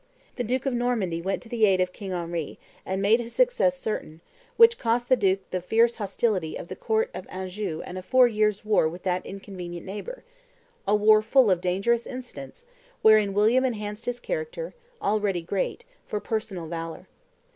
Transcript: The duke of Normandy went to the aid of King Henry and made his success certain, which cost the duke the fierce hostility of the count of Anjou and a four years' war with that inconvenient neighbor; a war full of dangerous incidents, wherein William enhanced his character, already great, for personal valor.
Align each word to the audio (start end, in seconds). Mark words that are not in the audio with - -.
The 0.35 0.43
duke 0.43 0.65
of 0.65 0.73
Normandy 0.73 1.21
went 1.21 1.43
to 1.43 1.47
the 1.49 1.63
aid 1.67 1.79
of 1.79 1.93
King 1.93 2.09
Henry 2.09 2.57
and 2.87 3.03
made 3.03 3.19
his 3.19 3.33
success 3.35 3.77
certain, 3.77 4.21
which 4.57 4.79
cost 4.79 5.09
the 5.09 5.15
duke 5.15 5.47
the 5.51 5.61
fierce 5.61 5.97
hostility 5.97 6.55
of 6.55 6.69
the 6.69 6.75
count 6.75 7.09
of 7.13 7.27
Anjou 7.29 7.83
and 7.85 7.99
a 7.99 8.01
four 8.01 8.27
years' 8.27 8.65
war 8.65 8.89
with 8.89 9.03
that 9.03 9.23
inconvenient 9.27 9.85
neighbor; 9.85 10.23
a 10.87 10.95
war 10.95 11.21
full 11.21 11.51
of 11.51 11.61
dangerous 11.61 12.07
incidents, 12.07 12.65
wherein 13.03 13.35
William 13.35 13.63
enhanced 13.63 14.05
his 14.07 14.19
character, 14.19 14.73
already 15.03 15.43
great, 15.43 15.85
for 16.07 16.19
personal 16.19 16.65
valor. 16.65 17.07